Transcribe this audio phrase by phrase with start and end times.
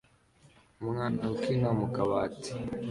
[0.81, 2.51] Umwana ukina mu kabati